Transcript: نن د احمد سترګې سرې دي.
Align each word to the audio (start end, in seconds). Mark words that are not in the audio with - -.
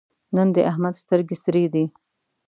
نن 0.35 0.47
د 0.55 0.57
احمد 0.71 0.95
سترګې 1.03 1.35
سرې 1.43 1.65
دي. 1.73 1.85